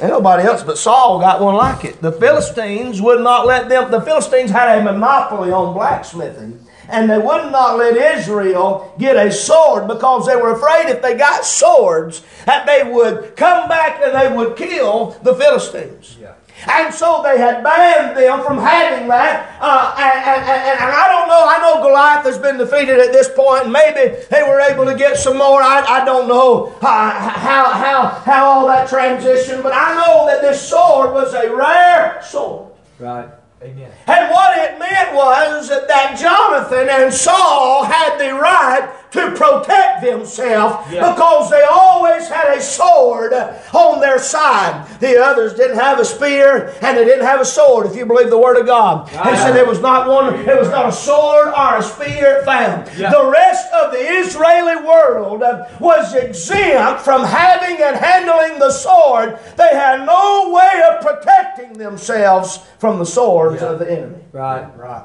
[0.00, 2.00] And nobody else but Saul got one like it.
[2.00, 6.66] The Philistines would not let them, the Philistines had a monopoly on blacksmithing.
[6.88, 11.16] And they would not let Israel get a sword because they were afraid if they
[11.16, 16.16] got swords that they would come back and they would kill the Philistines.
[16.20, 16.34] Yeah.
[16.68, 19.56] And so they had banned them from having that.
[19.60, 23.12] Uh, and, and, and, and I don't know, I know Goliath has been defeated at
[23.12, 25.62] this point, and maybe they were able to get some more.
[25.62, 30.40] I, I don't know how, how, how, how all that transitioned, but I know that
[30.40, 32.72] this sword was a rare sword.
[32.98, 33.28] Right.
[33.62, 33.92] Amen.
[34.08, 40.90] And what it meant was that Jonathan and Saul had the right to protect themselves
[40.92, 41.12] Yeah.
[41.12, 43.32] because they always had a sword
[43.72, 44.86] on their side.
[45.00, 48.30] The others didn't have a spear and they didn't have a sword, if you believe
[48.30, 49.08] the word of God.
[49.08, 49.38] He Right.
[49.38, 52.88] said there was not one, there was not a sword or a spear found.
[52.96, 53.10] Yeah.
[53.10, 55.42] The rest of the Israeli world
[55.78, 59.38] was exempt from having and handling the sword.
[59.56, 63.68] They had no way of protecting themselves from the swords Yeah.
[63.68, 64.24] of the enemy.
[64.32, 64.64] Right.
[64.76, 65.02] Right.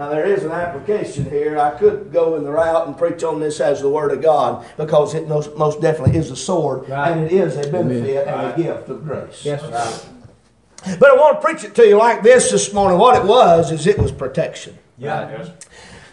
[0.00, 1.58] Now there is an application here.
[1.58, 4.64] I could go in the route and preach on this as the Word of God
[4.78, 7.10] because it most, most definitely is a sword Right.
[7.10, 8.58] and it is a benefit and Right.
[8.58, 9.44] a gift of grace.
[9.44, 9.62] Yes.
[9.62, 10.96] Right.
[10.98, 12.96] But I want to preach it to you like this this morning.
[12.98, 14.78] What it was is it was protection.
[14.96, 15.44] Yeah.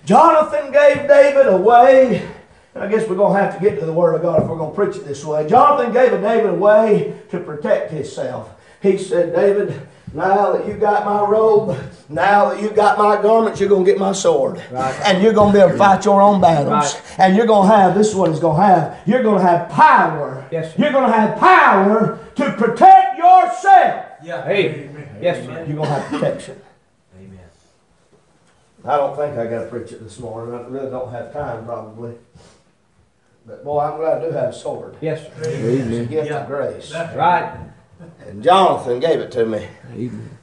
[0.03, 2.23] Jonathan gave David away.
[2.75, 4.49] and I guess we're going to have to get to the Word of God if
[4.49, 5.47] we're going to preach it this way.
[5.47, 8.49] Jonathan gave David away to protect himself.
[8.81, 9.79] He said, David,
[10.17, 11.77] now that you got my robe,
[12.09, 14.61] now that you got my garments, you're going to get my sword.
[14.71, 14.99] Right.
[15.05, 16.95] And you're going to be able to fight your own battles.
[16.95, 17.19] Right.
[17.19, 19.47] And you're going to have, this is what he's going to have, you're going to
[19.47, 20.47] have power.
[20.51, 20.81] Yes, sir.
[20.81, 24.05] You're going to have power to protect yourself.
[24.23, 24.43] Yeah.
[24.43, 24.89] Hey.
[25.21, 25.45] Yes.
[25.45, 25.65] Sir.
[25.67, 26.61] You're going to have protection.
[27.15, 27.39] Amen.
[28.85, 30.55] I don't think I got to preach it this morning.
[30.55, 32.15] I really don't have time, probably.
[33.45, 34.97] But boy, I'm glad I do have a sword.
[34.99, 35.21] Yes.
[35.21, 35.43] Sir.
[35.43, 36.41] It's a gift Yeah.
[36.41, 36.91] of grace.
[36.93, 37.55] Right.
[38.25, 39.67] And Jonathan gave it to me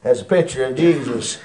[0.02, 1.38] as a picture of Jesus.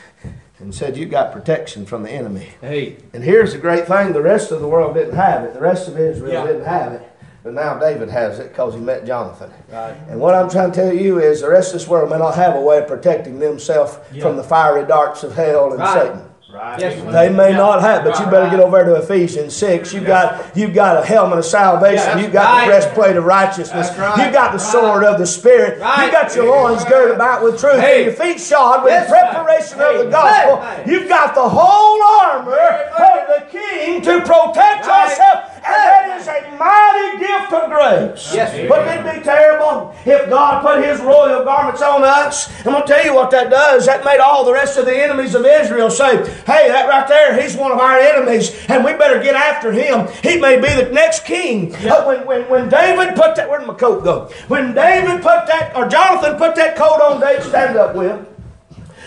[0.59, 2.49] and said, You got protection from the enemy.
[2.61, 2.97] Hey.
[3.13, 5.87] And here's the great thing the rest of the world didn't have it, the rest
[5.87, 6.45] of Israel Yeah.
[6.47, 7.01] didn't have it.
[7.43, 9.49] But now David has it because he met Jonathan.
[9.71, 9.95] Right.
[10.09, 12.35] And what I'm trying to tell you is the rest of this world may not
[12.35, 14.23] have a way of protecting themselves Yeah.
[14.23, 15.93] from the fiery darts of hell and Right.
[16.07, 16.21] Satan.
[16.51, 16.79] Right.
[16.79, 16.99] Yes.
[17.13, 18.49] They may not have, but you better right.
[18.51, 19.93] get over to Ephesians 6.
[19.93, 21.97] You got you got a helmet of salvation.
[21.97, 22.61] Yeah, you that's got right.
[22.65, 23.89] the breastplate of righteousness.
[23.89, 24.25] That's right.
[24.25, 25.77] You got the sword of the Spirit.
[25.77, 26.11] You Right.
[26.11, 27.79] got your loins girded about with truth.
[27.79, 27.97] Hey.
[27.97, 29.91] And your feet shod with Yes, the preparation sir.
[29.99, 30.61] of the gospel.
[30.61, 30.83] Hey.
[30.91, 35.09] You've got the whole armor of the King to protect Right.
[35.09, 35.48] yourself.
[35.59, 38.33] And that is a mighty gift of grace.
[38.33, 38.69] Yes, sir.
[38.69, 42.49] Wouldn't it be terrible if God put his royal garments on us?
[42.59, 43.85] I'm going to tell you what that does.
[43.85, 47.41] That made all the rest of the enemies of Israel say, hey, that right there,
[47.41, 50.07] he's one of our enemies, and we better get after him.
[50.23, 51.75] He may be the next king.
[51.75, 54.31] Uh, when, when, when David put that, where'd my coat go?
[54.47, 58.25] When David put that, or Jonathan put that coat on David, stand up, Will.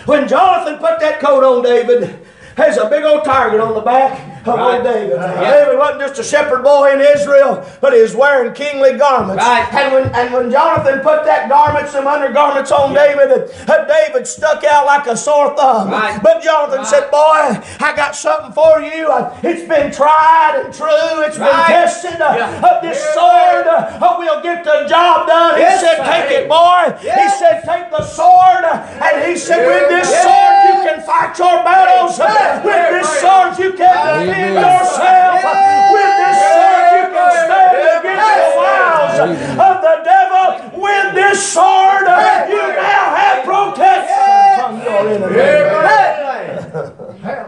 [0.04, 2.18] When Jonathan put that coat on David,
[2.56, 4.74] there's a big old target on the back of Right.
[4.76, 5.18] old David.
[5.20, 5.50] Yeah.
[5.50, 9.44] David wasn't just a shepherd boy in Israel, but he was wearing kingly garments.
[9.44, 9.66] Right.
[9.74, 14.64] And when and when Jonathan put that garments, some undergarments on David, uh, David stuck
[14.64, 15.90] out like a sore thumb.
[15.90, 16.20] Right.
[16.22, 19.09] But Jonathan said, "Boy, I got something for you.
[19.11, 21.22] Uh, It's been tried and true.
[21.26, 22.20] It's been tested.
[22.20, 22.66] Uh, Yeah.
[22.68, 25.98] uh, this sword uh, will get the job done." He said.
[26.05, 30.22] "Take it, boy." He said, "Take the sword." And he said, "With this Yes.
[30.24, 32.18] sword you can fight your battles.
[32.18, 32.64] Yes.
[32.64, 34.64] With this sword you can defend Amen.
[34.64, 35.45] yourself.
[35.92, 39.16] With this sword you can stand against the wiles
[39.61, 40.47] of the devil.
[40.81, 42.05] With this sword
[42.49, 45.37] you now have protection from your enemy.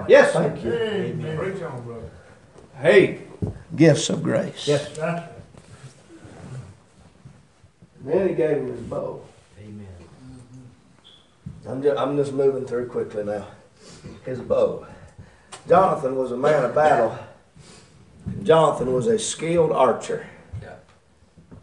[0.08, 0.32] Yes.
[0.32, 0.72] Thank you.
[0.72, 1.38] Amen.
[1.38, 1.62] Preach.
[2.80, 3.20] Hey.
[3.74, 4.68] Gifts of grace.
[4.68, 4.96] Yes.
[4.96, 5.32] That's.
[8.04, 9.22] Then he gave him his bow.
[9.58, 9.86] Amen.
[11.66, 13.46] I'm just, I'm just moving through quickly now.
[14.26, 14.86] His bow.
[15.68, 17.18] Jonathan was a man of battle.
[18.42, 20.26] Jonathan was a skilled archer.
[20.62, 20.76] Yeah.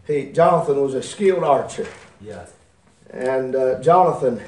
[0.08, 1.88] He, Jonathan was a skilled archer.
[2.20, 2.46] Yeah.
[3.10, 4.42] And uh, Jonathan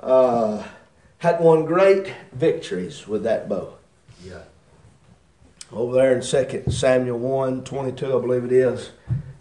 [0.00, 0.62] uh,
[1.18, 3.74] had won great victories with that bow.
[4.24, 4.42] Yeah.
[5.72, 8.90] Over there in 2 Samuel 1 22, I believe it is,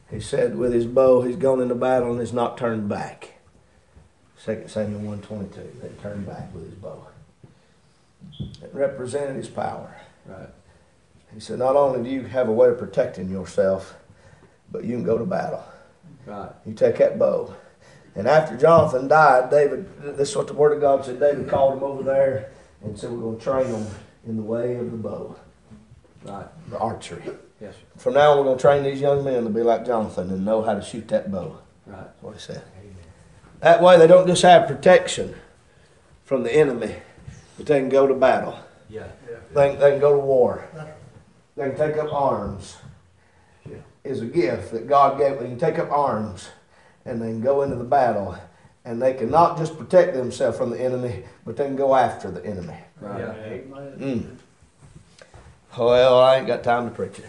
[0.10, 3.40] he said, with his bow, he's gone into battle and has not turned back.
[4.46, 7.09] 2 Samuel 1 22, that he turned back with his bow.
[8.40, 9.96] It represented his power.
[10.26, 10.50] Right.
[11.34, 13.96] He said, not only do you have a way of protecting yourself,
[14.72, 15.64] but you can go to battle.
[16.26, 16.50] Right.
[16.66, 17.54] You take that bow.
[18.16, 21.78] And after Jonathan died, David, this is what the Word of God said, David called
[21.78, 22.52] him over there
[22.84, 23.86] and said, we're going to train them
[24.28, 25.36] in the way of the bow,
[26.24, 26.48] Right.
[26.70, 27.24] the archery.
[27.62, 27.76] Yes.
[27.76, 27.80] sir.
[27.98, 30.44] From now on, we're going to train these young men to be like Jonathan and
[30.46, 31.58] know how to shoot that bow.
[31.86, 31.98] Right.
[31.98, 32.62] That's what he said.
[32.80, 32.96] Amen.
[33.62, 35.36] That way, they don't just have protection
[36.26, 36.96] from the enemy,
[37.60, 38.58] but they can go to battle.
[38.90, 39.08] Yeah.
[39.54, 40.66] They, they can go to war.
[41.58, 42.78] They can take up arms.
[43.70, 43.80] Yeah.
[44.06, 45.40] Is a gift that God gave.
[45.40, 46.48] They can take up arms
[47.04, 48.38] and they can go into the battle.
[48.86, 52.32] And they can not just protect themselves from the enemy, but they can go after
[52.32, 52.78] the enemy.
[53.02, 53.20] Right.
[54.00, 54.38] Mm.
[55.78, 57.26] Well, I ain't got time to preach it.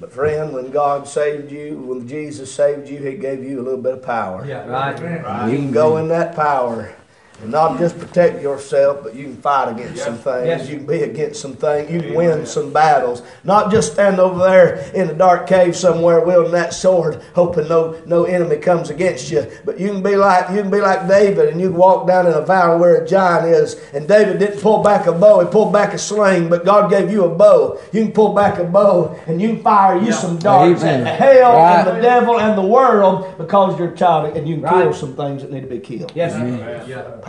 [0.00, 3.80] But friend, when God saved you, when Jesus saved you, He gave you a little
[3.80, 4.46] bit of power.
[4.46, 4.66] Yeah.
[4.66, 4.98] Right.
[4.98, 5.50] Amen.
[5.50, 6.94] You can go in that power
[7.42, 10.46] and not just protect yourself, but you can fight against some things.
[10.46, 10.68] Yes.
[10.68, 11.90] You can be against some things.
[11.90, 13.22] You can win some battles.
[13.42, 18.00] Not just stand over there in a dark cave somewhere wielding that sword, hoping no
[18.06, 19.46] no enemy comes against you.
[19.64, 22.26] But you can be like you can be like David, and you can walk down
[22.26, 23.74] in a valley where a giant is.
[23.92, 26.48] And David didn't pull back a bow; he pulled back a sling.
[26.48, 27.80] But God gave you a bow.
[27.92, 31.06] You can pull back a bow, and you can fire you some darts Amen.
[31.06, 34.70] at hell and the devil and the world because you're a child, and you can
[34.70, 36.12] kill some things that need to be killed.
[36.14, 36.32] Yes.
[36.32, 36.84] sir.
[36.88, 37.24] Yeah.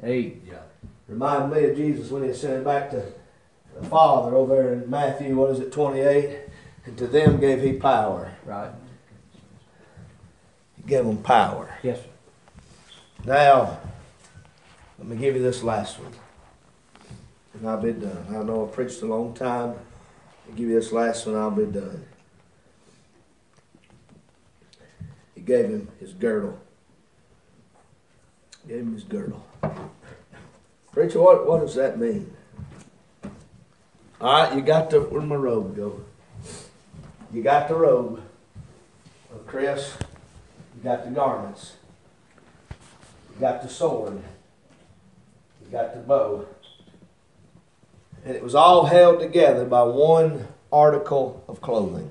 [0.00, 0.38] Hey.
[0.46, 0.58] Yeah.
[1.08, 3.04] Remind me of Jesus when he sent him back to
[3.78, 6.40] the Father over there in Matthew, what is it, 28?
[6.86, 8.32] And to them gave he power.
[8.44, 8.70] Right.
[10.76, 11.78] He gave them power.
[11.82, 11.98] Yes.
[11.98, 12.06] sir.
[13.26, 13.78] Now,
[14.98, 16.12] let me give you this last one.
[17.54, 18.26] And I'll be done.
[18.28, 19.74] I know I preached a long time.
[20.46, 22.04] I'll give you this last one, I'll be done.
[25.34, 26.58] He gave him his girdle.
[28.66, 29.44] Gave him his girdle.
[30.92, 32.32] Preacher, what, what does that mean?
[34.20, 36.00] All right, you got the, where'd my robe go?
[37.32, 38.22] You got the robe
[39.32, 39.96] of Chris.
[40.76, 41.76] You got the garments.
[42.70, 44.22] You got the sword.
[45.62, 46.46] You got the bow.
[48.24, 52.10] And it was all held together by one article of clothing.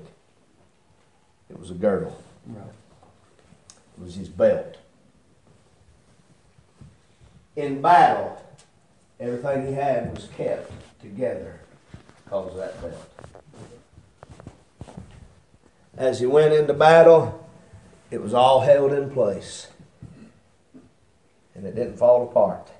[1.50, 2.22] It was a girdle.
[2.46, 2.64] Right.
[3.98, 4.76] It was his belt.
[7.56, 8.44] In battle,
[9.20, 11.60] everything he had was kept together
[12.24, 13.10] because of that belt.
[15.96, 17.46] As he went into battle,
[18.10, 19.68] it was all held in place.
[21.54, 22.70] And it didn't fall apart.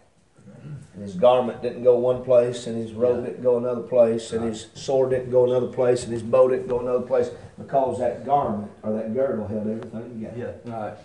[0.94, 4.44] And his garment didn't go one place, and his robe didn't go another place, and
[4.44, 8.24] his sword didn't go another place, and his bow didn't go another place, because that
[8.24, 10.60] garment or that girdle held everything together.
[10.66, 10.72] Yeah.
[10.72, 10.96] Right.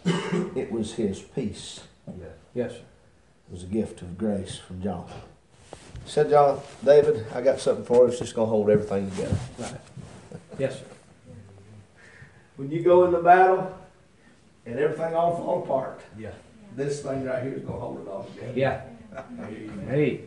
[0.55, 1.81] It was his peace.
[2.07, 2.25] Yeah.
[2.53, 2.81] Yes, sir.
[3.49, 5.09] It was a gift of grace from John.
[6.05, 8.05] Said John, David, I got something for you.
[8.05, 9.37] It's just gonna hold everything together.
[9.57, 9.73] Right.
[10.59, 10.85] Yes, sir.
[12.57, 13.75] When you go into battle
[14.65, 16.29] and everything all fall apart, Yeah.
[16.75, 18.53] this thing right here is gonna hold it all together.
[18.55, 18.81] Yeah.
[19.89, 20.21] Hey.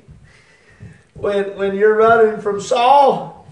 [1.15, 3.47] When when you're running from Saul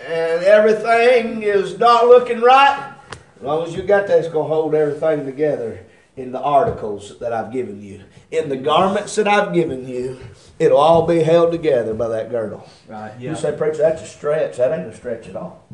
[0.00, 2.92] and everything is not looking right,
[3.36, 5.80] as long as you got that, it's gonna hold everything together
[6.16, 8.02] in the articles that I've given you.
[8.30, 10.18] In the garments that I've given you,
[10.58, 12.68] it'll all be held together by that girdle.
[12.86, 13.12] Right.
[13.18, 14.58] You say, preacher, that's a stretch.
[14.58, 15.66] That ain't a stretch at all.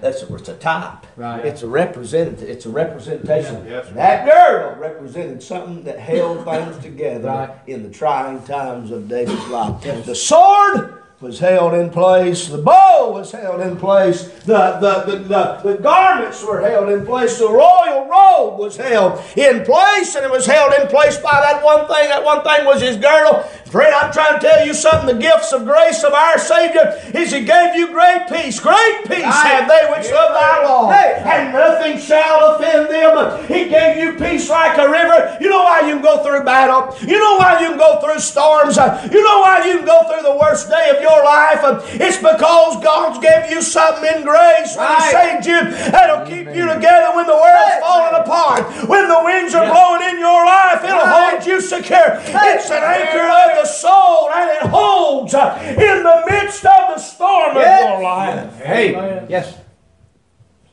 [0.00, 1.06] That's a, it's a type.
[1.16, 1.44] Right.
[1.44, 2.48] It's a representative.
[2.48, 3.64] It's a representation.
[3.66, 3.94] Yes, sir.
[3.94, 7.50] that girdle represented something that held things together Right.
[7.66, 9.82] in the trying times of David's life.
[10.04, 12.46] The sword was held in place.
[12.46, 14.28] The bow was held in place.
[14.44, 17.38] The, the, the, the, the garments were held in place.
[17.38, 21.64] The royal robe was held in place, and it was held in place by that
[21.64, 22.08] one thing.
[22.08, 23.44] That one thing was his girdle.
[23.70, 25.14] Friend, I'm trying to tell you something.
[25.14, 28.58] The gifts of grace of our Savior is He gave you great peace.
[28.60, 30.90] Great peace have they which love thy law.
[30.90, 33.44] And nothing shall offend them.
[33.44, 35.36] He gave you peace like a river.
[35.40, 36.96] You know why you can go through battle.
[37.06, 38.76] You know why you can go through storms.
[38.76, 41.60] You know why you can go through the worst day of your life.
[42.00, 45.60] It's because God's gave you something in grace when He saved you
[45.92, 48.64] that'll keep you together when the world's falling apart.
[48.88, 52.16] When the winds are blowing in your life, it'll hold you secure.
[52.24, 56.98] It's an anchor of the soul and it holds uh, in the midst of the
[56.98, 58.56] storm of your life.
[58.56, 59.26] Hey.
[59.28, 59.58] Yes.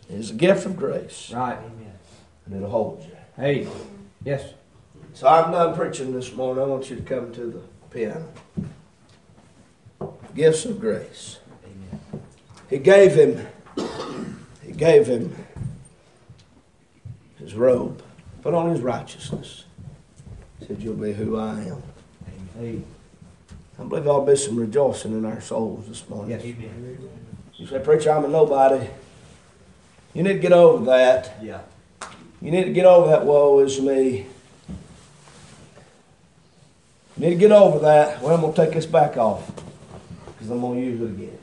[0.10, 1.58] It's a gift of grace Right.
[1.58, 1.94] Amen.
[2.46, 3.18] And it'll hold you.
[3.36, 3.68] Hey.
[4.24, 4.54] Yes.
[5.14, 6.64] So I'm done preaching this morning.
[6.64, 8.28] I want you to come to the piano.
[10.36, 11.40] Gifts of grace.
[11.64, 12.22] Amen.
[12.70, 13.48] He gave him,
[14.64, 15.34] he gave him
[17.38, 18.04] his robe,
[18.42, 19.64] put on his righteousness.
[20.68, 21.84] Said, You'll be who I am.
[22.58, 22.82] Hey.
[23.78, 26.32] I believe there'll be some rejoicing in our souls this morning.
[26.32, 26.44] Yes.
[26.44, 27.10] Amen.
[27.56, 28.88] You say, Preacher, I'm a nobody.
[30.14, 31.38] You need to get over that.
[31.42, 31.62] Yeah.
[32.42, 34.28] You need to get over that woe is me.
[37.18, 38.22] You need to get over that.
[38.22, 39.52] Well, I'm going to take this back off
[40.28, 41.38] because I'm going to use it again.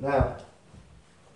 [0.00, 0.36] Now,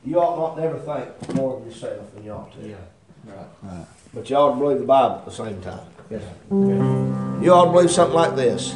[0.05, 2.69] you ought not never think more of yourself than you ought to.
[2.69, 2.77] Yeah.
[3.25, 3.47] Right.
[3.63, 3.87] Right.
[4.13, 5.94] But you ought to believe the Bible at the same time.
[6.11, 6.23] Yes.
[6.51, 8.75] You ought to believe something like this.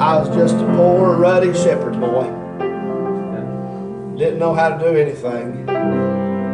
[0.00, 2.24] I was just a poor, ruddy shepherd boy.
[4.18, 5.62] Didn't know how to do anything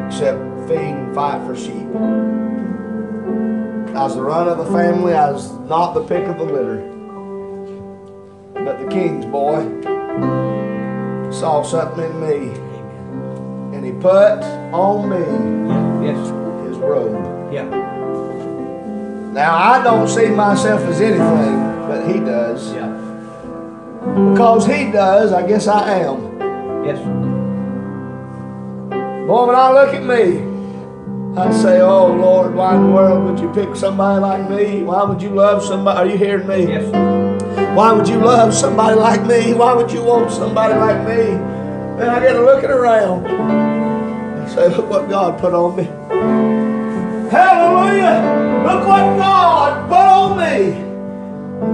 [0.06, 1.86] except feed and fight for sheep.
[3.94, 5.14] I was the run of the family.
[5.14, 6.88] I was not the pick of the litter.
[8.64, 9.62] But the king's boy
[11.32, 13.76] saw something in me.
[13.76, 14.42] And he put
[14.72, 16.18] on me Yes.
[16.68, 17.52] his robe.
[17.52, 17.91] Yeah.
[19.32, 21.56] Now, I don't see myself as anything,
[21.88, 22.70] but he does.
[22.74, 22.88] Yeah.
[24.30, 26.38] Because he does, I guess I am.
[26.84, 26.98] Yes.
[29.26, 30.52] Boy, when I look at me,
[31.40, 34.82] I say, Oh Lord, why in the world would you pick somebody like me?
[34.82, 35.98] Why would you love somebody?
[35.98, 36.66] Are you hearing me?
[36.66, 36.84] Yes.
[37.74, 39.54] Why would you love somebody like me?
[39.54, 41.38] Why would you want somebody like me?
[41.96, 45.84] Then I get to looking around and say, Look what God put on me.
[47.30, 48.51] Hallelujah!
[48.62, 50.72] Look what God put on me.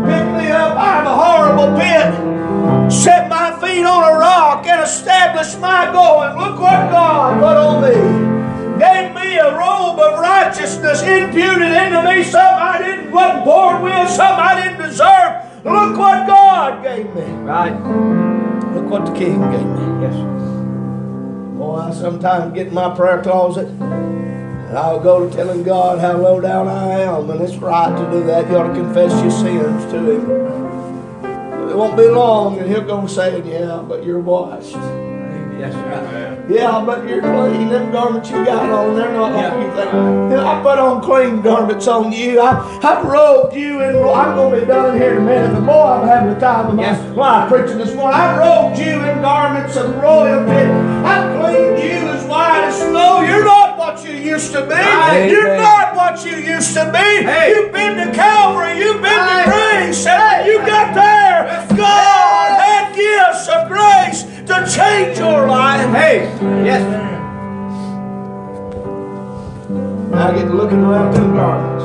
[0.09, 2.93] Pick me up out of a horrible pit.
[2.93, 6.37] Set my feet on a rock and establish my going.
[6.39, 8.79] Look what God put on me.
[8.79, 14.09] Gave me a robe of righteousness imputed into me, something I didn't wasn't born with,
[14.09, 15.65] something I didn't deserve.
[15.65, 17.23] Look what God gave me.
[17.45, 17.73] Right.
[18.75, 20.07] Look what the King gave me.
[20.07, 20.17] Yes.
[21.59, 23.69] Boy, I sometimes get in my prayer closet
[24.69, 28.11] and I'll go to telling God how low down I am, and it's right to
[28.11, 28.49] do that.
[28.51, 31.69] You ought to confess your sins to Him.
[31.71, 34.77] It won't be long, and He'll go saying, "Yeah, but you're washed.
[35.59, 35.75] Yes.
[35.75, 36.39] Right.
[36.49, 37.69] Yeah, but you're clean.
[37.69, 39.65] Them garments you got on, they're not like Yeah.
[39.65, 40.41] you think.
[40.41, 42.41] I put on clean garments on you.
[42.41, 45.55] I, I've robed you, and I'm going to be done here in a minute.
[45.55, 47.17] But boy, I'm having the time of my Yes.
[47.17, 48.21] life preaching this morning.
[48.21, 50.65] I've robed you in garments of royalty.
[51.05, 53.23] I've cleaned you as white as snow.
[53.23, 53.58] You're not
[53.99, 54.75] what you used to be.
[54.75, 55.29] Right.
[55.31, 55.63] You're Amen.
[55.63, 56.99] not what you used to be.
[57.25, 57.51] Hey.
[57.51, 58.79] You've been to Calvary.
[58.79, 59.45] You've been Hey.
[59.45, 60.07] to grace.
[60.07, 65.91] And you got there, God had gifts of grace to change your life.
[65.95, 66.31] Hey,
[66.65, 66.83] yes,
[70.11, 71.85] Now I get looking around them garments.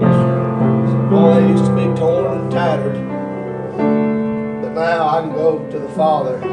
[0.00, 2.96] yes, Boy, they used to be torn and tattered.
[4.62, 6.46] But now I can go to the Father with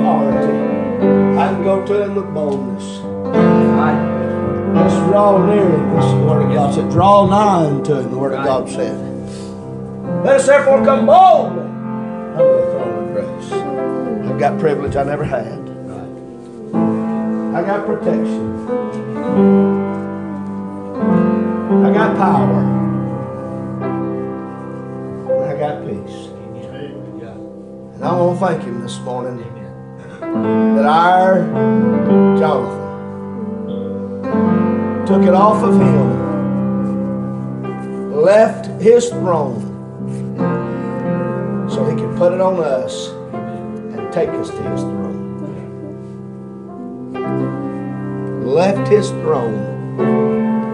[0.00, 0.85] authority.
[1.00, 3.02] I can go to Him with boldness.
[4.74, 6.90] Let's draw near Him, the Word of God said.
[6.90, 8.96] Draw nigh unto Him, the Word of God said.
[10.24, 13.52] Let us therefore come boldly unto the throne of grace.
[14.30, 15.60] I've got privilege I never had.
[17.54, 18.54] I got protection.
[21.84, 22.62] I got power.
[25.48, 26.28] I got peace.
[27.94, 29.55] And I want to thank Him this morning
[30.20, 31.38] that our
[32.38, 32.86] Jonathan
[35.06, 36.26] took it off of him,
[38.12, 39.62] left his throne
[41.70, 43.10] so he could put it on us
[43.94, 45.04] and take us to his throne.
[48.44, 49.96] Left his throne,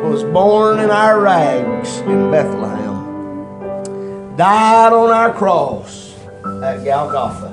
[0.02, 6.14] was born in our rags in Bethlehem, died on our cross
[6.62, 7.51] at Golgotha.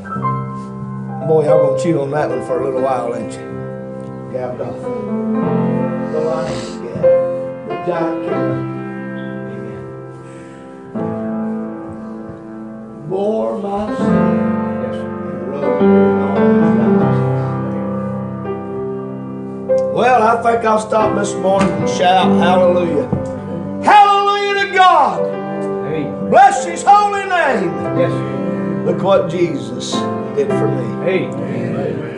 [1.29, 3.39] Boy, y'all gonna chew on that one for a little while, ain't you?
[4.33, 4.89] Golgotha.
[6.11, 7.03] The lion's gap,
[7.69, 8.57] the giant killer.
[13.07, 14.25] Bore my sin
[14.81, 15.53] yes, and
[19.93, 23.07] Well, I think I'll stop this morning and shout hallelujah.
[23.83, 25.19] Hallelujah to God.
[25.85, 27.71] hey, Bless his holy name.
[27.99, 28.11] yes,
[28.87, 29.93] Look what Jesus
[30.35, 30.83] did for me.
[31.09, 31.75] Amen.
[31.75, 32.08] Amen.